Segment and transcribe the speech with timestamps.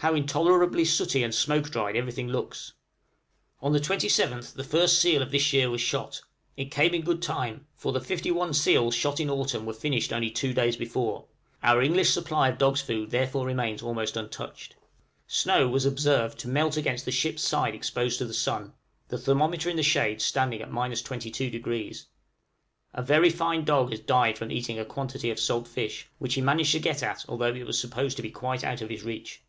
[0.00, 2.74] How intolerably sooty and smoke dried everything looks!
[3.62, 3.78] {RETURN OF THE
[4.10, 6.20] SEALS.} On the 27th the first seal of this year was shot;
[6.56, 10.12] it came in good time, for the fifty one seals shot in autumn were finished
[10.12, 11.24] only two days before:
[11.62, 14.76] our English supply of dogs' food therefore remains almost untouched.
[15.26, 18.74] Snow was observed to melt against the ship's side exposed to the sun,
[19.08, 22.04] the thermometer in the shade standing at 22°!
[22.94, 26.40] A very fine dog has died from eating a quantity of salt fish, which he
[26.42, 29.40] managed to get at although it was supposed to be quite out of his reach.